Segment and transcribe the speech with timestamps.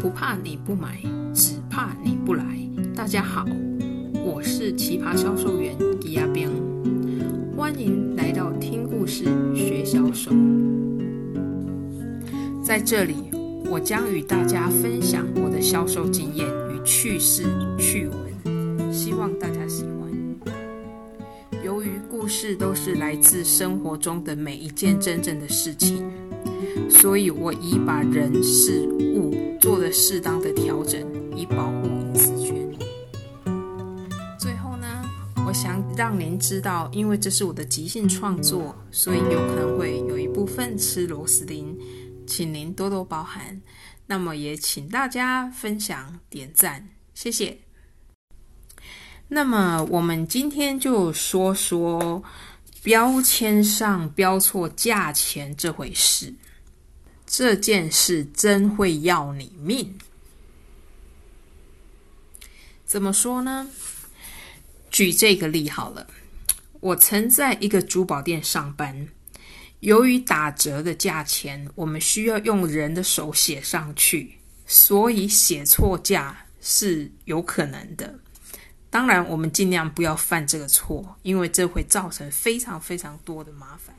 [0.00, 1.02] 不怕你不买，
[1.34, 2.44] 只怕你不来。
[2.94, 3.44] 大家好，
[4.24, 6.48] 我是奇葩销售员李亚兵，
[7.56, 9.24] 欢迎来到听故事
[9.56, 10.30] 学销售。
[12.62, 13.16] 在这里，
[13.68, 17.42] 我将与大家分享我的销售经验与趣事
[17.76, 19.98] 趣闻，希望大家喜欢。
[21.64, 26.08] 由于故事都是来自生活中的每一件真正的事情。
[26.90, 31.00] 所以，我已把人事物做了适当的调整，
[31.36, 32.78] 以保护隐私权利。
[34.38, 34.86] 最后呢，
[35.46, 41.76] 我想让您知道，因为这是我的即兴创作，所以有可能会有一部分吃螺丝钉，
[42.26, 43.60] 请您多多包涵。
[44.06, 47.58] 那么，也请大家分享、点赞，谢谢。
[49.28, 52.22] 那么，我们今天就说说
[52.82, 56.34] 标签上标错价钱这回事。
[57.30, 59.98] 这件事真会要你命。
[62.86, 63.68] 怎么说呢？
[64.90, 66.06] 举这个例好了。
[66.80, 69.08] 我曾在一个珠宝店上班，
[69.80, 78.18] 由于打折的价钱，我们需要用人的手写上去，所以写错价是有可能的。
[78.88, 83.94] 当然，我们尽量不要犯这个错，因为这会造成非常非常多的麻烦。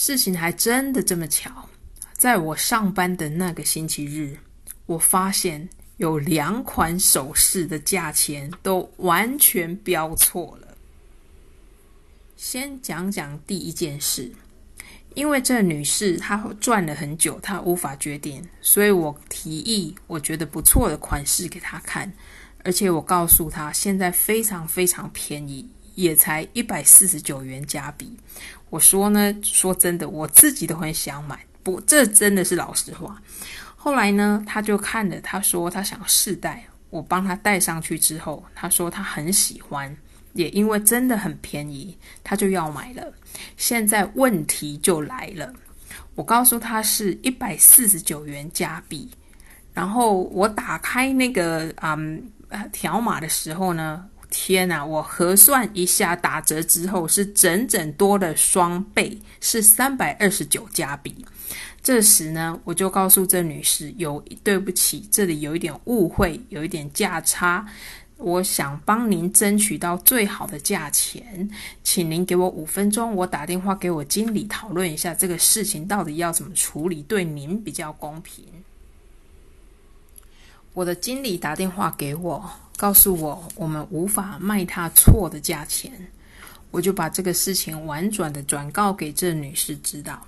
[0.00, 1.68] 事情还真的这么巧，
[2.12, 4.38] 在我上班的那个星期日，
[4.86, 10.68] 我发现有两款首饰的价钱都完全标错了。
[12.36, 14.30] 先讲讲第一件事，
[15.14, 22.12] 因为这女士她转了很久，她无法决定，所以我提议我觉得不错的款式给她看，
[22.62, 25.68] 而且我告诉她现在非常非常便宜。
[25.98, 28.16] 也才一百四十九元加币。
[28.70, 33.20] 我说呢，说真的，我自己都很想买，不，这真的是老实话。
[33.74, 39.92] 后来呢，他就看了，他说他想试戴，我帮他戴上去之后，他说他很喜欢，
[40.34, 43.12] 也因为真的很便宜，他就要买了。
[43.56, 45.52] 现在问题就来了，
[46.14, 49.10] 我告诉他是一百四十九元加币，
[49.74, 52.22] 然后我打开那个嗯
[52.70, 54.08] 条码的时候呢。
[54.30, 54.84] 天呐！
[54.84, 61.24] 我核算一下，打折之后是整整多了双倍，是三百二十九加币。
[61.82, 67.66] 这时呢，我就告诉这女士：“有对不起，这里有一点误会，有一点价差。
[68.18, 71.48] 我想帮您争取到最好的价钱，
[71.82, 78.44] 请您给我五分钟，我打电话给我经理讨论一下这个事情到底要怎么处理，对您比较公平。”
[80.74, 82.50] 我的经理打电话给我。
[82.78, 85.92] 告诉我，我们无法卖他错的价钱，
[86.70, 90.24] 我就把这个事情婉转的转告给这女士知道。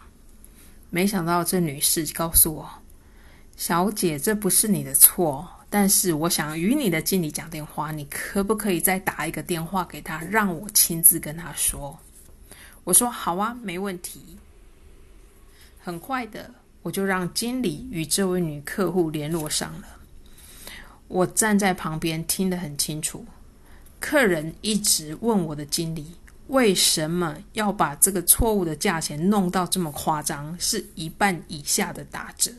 [0.90, 2.68] 没想到这女士告诉我
[3.56, 11.96] ：“小姐，这不是你的错，但是我想与你的经理讲电话，你可不可以再打一个电话给他，让我亲自跟他说？”
[12.82, 14.36] 我说：“好啊，没问题。”
[15.80, 16.52] 很快的，
[16.82, 19.99] 我就让经理与这位女客户联络上了。
[21.10, 23.26] 我站在旁边听得很清楚，
[23.98, 26.14] 客人一直问我的经理
[26.46, 32.52] 为什么要把这个错误的价钱弄到这么夸张，是一半以下的打折。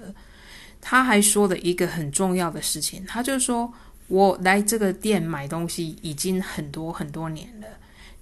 [0.81, 3.71] 他还说了一个很重要的事情，他就说
[4.07, 7.67] 我来这个店买东西已经很多很多年了，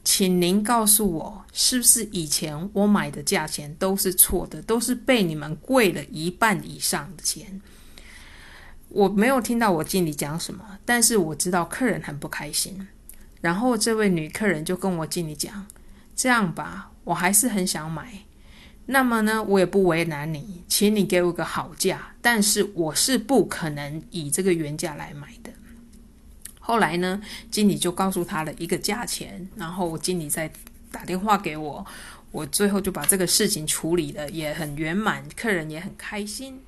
[0.04, 7.60] 请您告诉我，是不是以前我买的价钱都是错的，都是被你们贵了一半以上的钱？
[8.90, 12.88] 我没有听到我经理讲什么，但是我知道客人很不开心。
[13.42, 15.66] 然后这位女客人就跟我经理讲
[16.16, 18.24] ：“这样吧，我还是很想买。
[18.88, 22.14] 那么呢，我也不为难你，请你给我个好价。
[22.22, 25.52] 但是我是不可能以这个原价来买的。”
[26.60, 30.52] 后来呢，经理就告诉他了一个价钱，然后经理再
[30.92, 31.86] 打电话给我，
[32.32, 36.60] 我最后就把这个事情处理了，也很圆满，客人也很开心。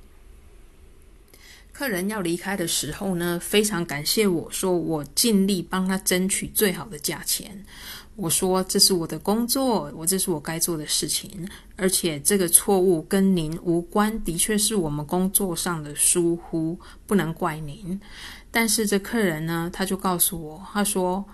[1.72, 7.64] 客人要离开的时候呢，非常感谢我说我尽力帮他争取最好的价钱。
[8.14, 17.98] 我说这是我的工作，我这是我该做的事情，而且这个错误跟您无关，的确是我们工作上的疏忽，不能怪您。
[18.50, 21.24] 但是这客人呢，他就告诉我，他说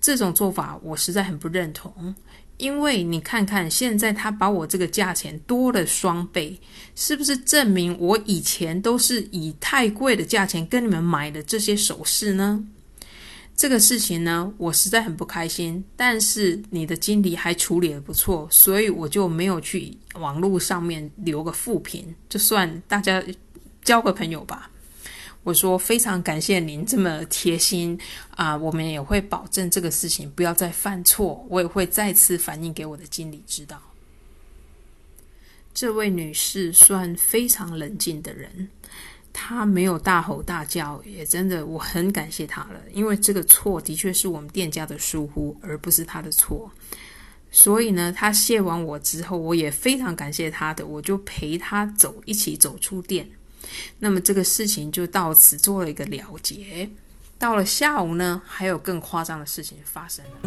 [0.00, 2.12] 这种做法我实在很不认同。
[2.58, 6.60] 因为你看看，现在他把我这个价钱多了双倍，
[6.94, 12.64] 是不是证明我以前都是以太贵的价钱跟你们买的这些首饰呢？
[13.56, 15.82] 这个事情呢，我实在很不开心。
[15.96, 23.22] 但是你的经理还处理的不错，所以我就没有去网络上面留个负评，就算大家
[23.82, 24.70] 交个朋友吧。
[25.44, 27.98] 我说非常感谢您这么贴心
[28.36, 33.80] 啊，我们也会保证这个事情不要再犯错，我也会再次反映给我的经理知道。
[35.72, 38.68] 这位女士算非常冷静的人，
[39.32, 46.70] 她没有大吼大叫，也真的我很感谢她了，因为这个错的确是我们店家的疏忽，而不是她的错。
[47.50, 53.30] 所以呢，她谢完我之后，我也非常感谢她的，我就陪她走，一起走出店。
[53.98, 56.88] 那么这个事情就到此做了一个了结。
[57.38, 60.40] 到了下午呢，还有更夸张的事情发生了。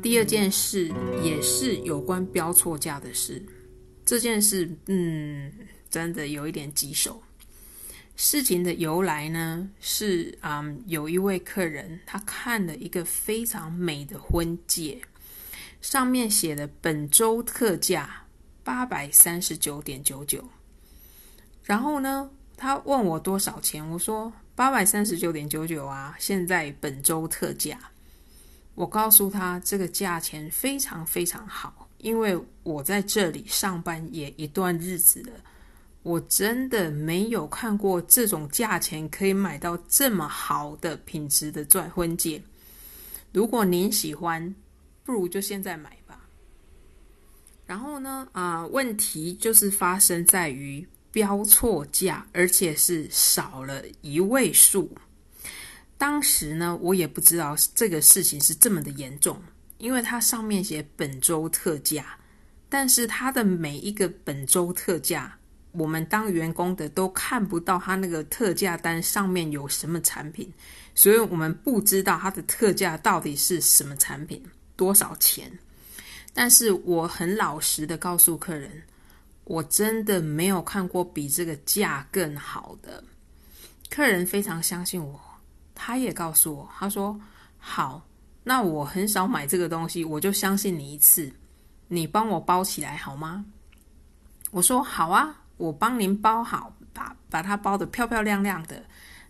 [0.00, 3.42] 第二件事也是有关标错价的事。
[4.04, 5.52] 这件事，嗯，
[5.90, 7.22] 真的有一点棘手。
[8.14, 15.00] 事情的由来呢，是嗯，有一位客人他看了一个非常美的婚戒，
[15.80, 18.26] 上面写的本周特价。
[18.64, 20.44] 八百三十九点九九，
[21.64, 27.78] 然后呢，他问我多少钱，我说八百三十九点九九啊，现在本周特价。
[28.74, 35.32] 我告诉他这个价钱非常非常好，因为我在这里上班也一段日子了，
[36.02, 42.42] 我真的没有看过这种价钱可以买到这么好的品质的钻婚戒。
[43.32, 44.54] 如果您喜欢，
[45.04, 45.98] 不如就现在买。
[47.72, 54.94] 然后呢，啊、问题就是发生在于标错价，而且是少了一位数。
[55.96, 59.42] 当时呢，我也不知道这个事情是这么的严重，
[59.78, 62.18] 因为它上面写本周特价，
[62.68, 65.38] 但是它的每一个本周特价，
[65.70, 70.52] 我们当员工的都看不到它那个特价单上面有什么产品，
[70.94, 74.44] 所以我们不知道它的特价到底是什么产品，
[74.76, 75.50] 多少钱。
[76.34, 78.82] 但是我很老实的告诉客人，
[79.44, 83.04] 我真的没有看过比这个价更好的。
[83.90, 85.20] 客人非常相信我，
[85.74, 87.20] 他也告诉我，他说
[87.60, 88.06] ：“好，
[88.44, 91.30] 那我很少买这个东西，我就相信你一次，
[91.88, 93.44] 你帮我包起来好吗？”
[94.50, 98.82] 我说：“好啊，我帮您包好，把把它包得漂漂亮亮的，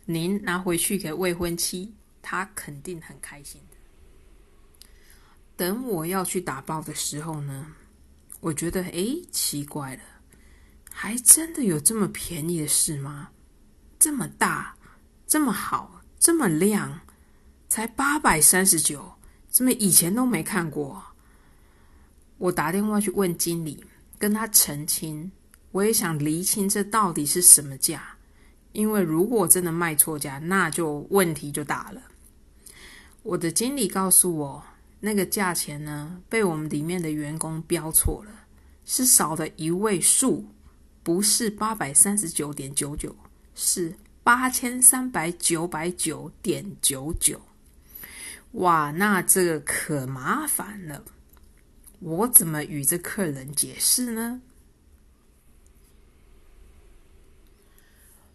[0.05, 3.61] 您拿回去给未婚妻，她肯定很开心。”
[5.63, 7.69] 等我要去打包的时候呢，
[8.41, 10.03] 我觉得诶，奇怪了，
[10.91, 13.31] 还真的有这么便宜的事吗？
[13.97, 14.75] 这么大，
[15.25, 17.03] 这么好，这么亮，
[17.69, 19.13] 才八百三十九，
[19.47, 21.01] 怎么以前都没看过？
[22.39, 23.85] 我打电话去问经理，
[24.19, 25.31] 跟他澄清，
[25.71, 28.17] 我也想厘清这到底是什么价，
[28.73, 32.03] 因为如果真的卖错价，那就问题就大了。
[33.23, 34.65] 我的经理告诉我。
[35.05, 38.47] 那个价钱呢，被我们里面的员工标错了，
[38.85, 40.47] 是少了一位数，
[41.03, 43.17] 不是八百三十九点九九，
[43.53, 47.41] 是八千三百九百九点九九。
[48.53, 51.05] 哇，那这个可麻烦了，
[51.99, 54.41] 我怎么与这客人解释呢？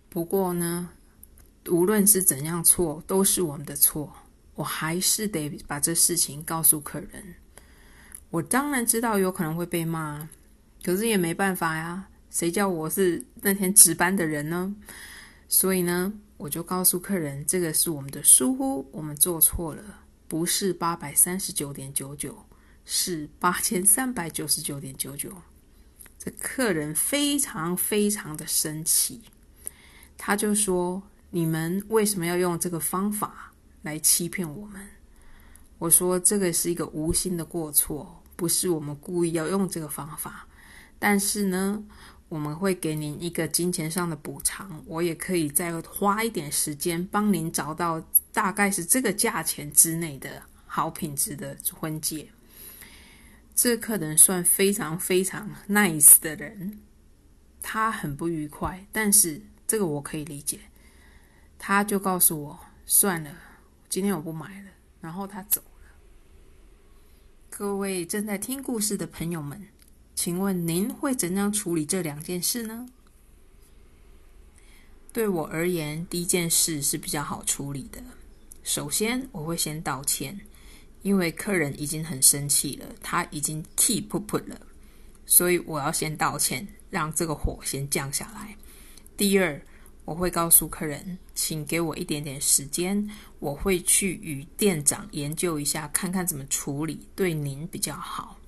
[0.10, 0.90] 不过呢，
[1.70, 4.14] 无论是怎样错，都是我们的错。
[4.58, 7.36] 我还是得把这事情告诉客人。
[8.32, 10.28] 我当然知道有可能会被骂，
[10.84, 12.08] 可是也没办法呀。
[12.32, 14.76] 谁叫我是那天值班的人呢？
[15.48, 22.46] 所以呢，我就告诉客人，这个是我们的疏忽，我们做错了，不是八百三十九点九九，
[22.84, 25.32] 是八千三百九十九点九九。
[26.18, 29.22] 这客人非常非常的生气，
[30.18, 33.47] 他就说：“你们为什么要用这个方法？”
[33.84, 34.88] 来欺骗我们，
[35.78, 40.48] 我说这个是一个无心的过错，不是我们故意要用这个方法。
[41.00, 41.84] 但是呢，
[42.28, 48.04] 我们会给您一个金钱上的补偿，我也可以再花一点时间帮您找到
[48.34, 52.30] 大概是这个价钱之内的好品质的婚戒。
[53.56, 56.80] 这客人算非常非常 nice 的人，
[57.62, 60.60] 他很不愉快，但是这个我可以理解。
[61.60, 63.32] 他就告诉我，算了。
[63.90, 64.70] 今天我不买了，
[65.02, 65.90] 然后他走了。
[67.50, 69.68] 各位正在听故事的朋友们，
[70.14, 72.88] 请问您会怎样处理这两件事呢？
[75.14, 78.04] 对我而言，第一件事是比较好处理的。
[78.64, 80.40] 首先，我会先道歉，
[81.02, 84.60] 因为客人已经很生气了，他已经气噗噗了，
[85.26, 88.56] 所以我要先道歉，让这个火先降下来。
[89.16, 89.60] 第二，
[90.08, 93.10] 我会告诉客人，请给我一点点时间，
[93.40, 98.40] 我会去与店长研究一下，看看怎么处理对您比较好。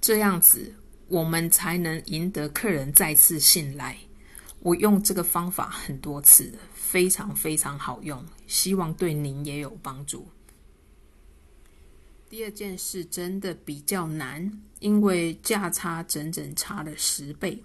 [0.00, 0.74] 这样子，
[1.08, 3.98] 我们才能赢得客人再次信赖。
[4.60, 10.26] 我用这个方法很多次，非常非常好用，希望对您也有帮助。
[12.30, 17.62] 第二件事真的比较难，因为价差整整差了十倍。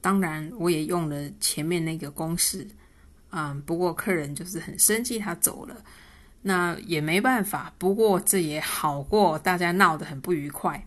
[0.00, 2.66] 当然，我也用了前面那个公式，
[3.30, 5.76] 嗯，不过客人就是很生气，他走了，
[6.42, 7.72] 那也没办法。
[7.78, 10.86] 不过这也好过大家闹得很不愉快。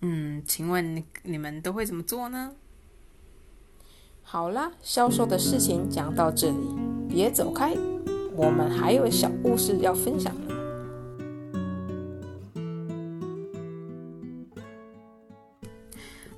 [0.00, 2.52] 嗯，请问你们都会怎么做呢？
[4.22, 6.76] 好啦，销售的事情讲到这里，
[7.08, 7.74] 别走开，
[8.34, 10.34] 我们还有小故事要分享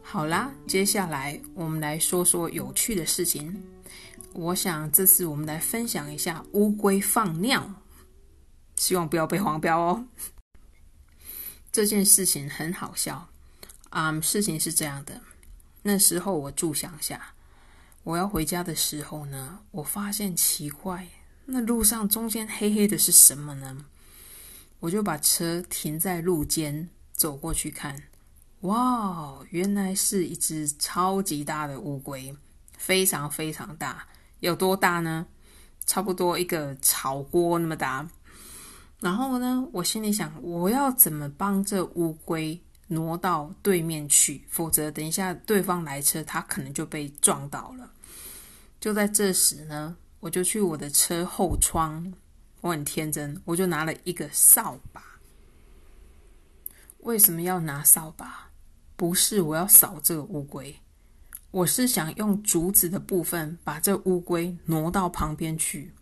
[0.02, 3.62] 好啦，接下来我们来说说有趣的事情。
[4.33, 7.73] 我想这次我们来分享一下乌龟放尿，
[8.76, 10.04] 希望不要被黄标哦。
[11.73, 13.28] 这件事情很好笑
[13.90, 15.21] 啊，嗯，事情是这样的，
[15.83, 17.35] 那时候我住乡下，
[18.02, 21.07] 我要回家的时候呢，我发现奇怪，
[21.47, 23.87] 那路上中间黑黑的是什么呢？
[24.80, 28.02] 我就把车停在路肩，走过去看。
[28.60, 32.36] 哇，原来是一只超级大的乌龟，
[32.76, 34.06] 非常非常大。
[34.40, 35.26] 有多大呢？
[35.86, 38.06] 差不多一个炒锅那么大。
[39.00, 44.44] 然后呢，我心里想，我要怎么帮这乌龟挪到对面去？
[44.50, 47.90] 否则等一下对方来车，它可能就被撞到了。
[48.78, 52.12] 就在这时呢，我就去我的车后窗，
[52.60, 55.02] 我很天真，我就拿了一个扫把。
[56.98, 58.50] 为什么要拿扫把？
[59.00, 60.78] 不是我要扫这个乌龟，
[61.50, 65.95] 我是想用竹子的部分把这乌龟挪到旁边去，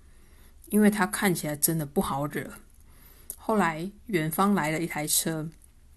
[0.71, 2.55] 因为它看起来真的不好惹。
[3.37, 5.49] 后来远方来了一台车，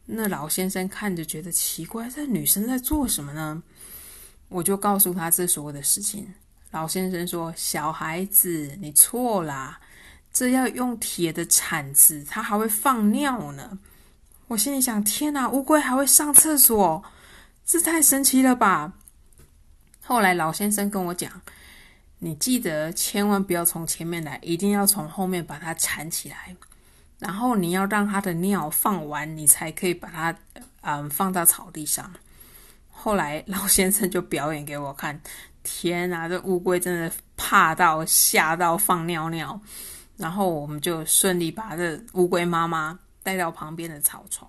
[0.06, 3.64] 那老先生看着觉得奇怪，这女生在做什么呢？
[4.50, 6.32] 我就告诉他这所有的事情。
[6.70, 9.82] 老先生说：“小孩子，你错啦，
[10.32, 13.80] 这要用铁的铲子，它还会放尿呢。”
[14.52, 17.02] 我心里想：天哪，乌龟还会上厕所，
[17.66, 18.92] 这太神奇了吧！
[20.04, 21.42] 后来老先生跟我讲：
[22.20, 26.54] 你记得千万不要从前面来，一定要从后面把它缠起来，
[27.18, 30.36] 然后你要让它的尿放完，你才可以把它
[30.82, 32.12] 嗯放到草地上。
[32.90, 35.18] 后来老先生就表演给我看：
[35.64, 39.62] 天哪，这乌龟真的怕到吓到放尿尿，
[40.18, 43.00] 然后我们就顺利把这乌龟妈妈。
[43.24, 44.48] 带到旁边的草丛。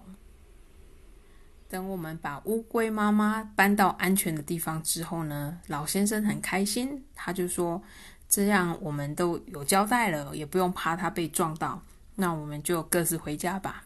[1.69, 7.83] 等我们把乌龟妈妈搬到安全的地方之后呢，老先生很开心，他就说
[8.29, 11.81] ：“这样我们都有交代了，也不用怕它被撞到。
[12.17, 13.85] 那我们就各自回家吧。”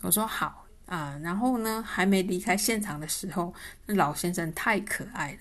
[0.00, 3.52] 我说：“好啊。”然后呢，还没离开现场的时候，
[3.84, 5.38] 老先生太可爱了，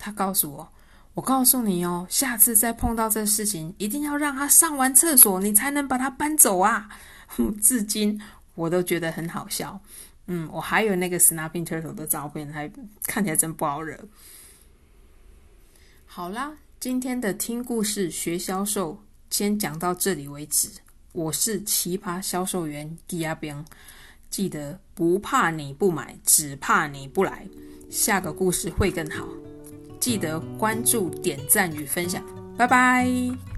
[0.00, 0.68] 他告诉我
[1.14, 6.88] ：“我告诉你哦，下次再碰到这事情，一定要让他上完厕所，你才能把他搬走啊。”
[7.60, 8.20] 至今
[8.54, 9.80] 我都觉得很好笑，
[10.26, 12.70] 嗯，我还有那个 Snapping Turtle 的照片，还
[13.04, 13.98] 看起来真不好惹。
[16.06, 20.68] 好啦，今天的听故事学销售先讲到这里为止。
[21.12, 23.64] 我是奇葩销售员吉亚兵，
[24.28, 27.46] 记得不怕你不买，只怕你不来。
[27.90, 29.26] 下个故事会更好，
[29.98, 32.24] 记得关注、点赞与分享，
[32.56, 33.49] 拜拜。